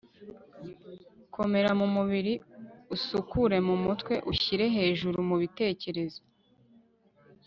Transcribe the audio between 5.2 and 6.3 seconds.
mu bitekerezo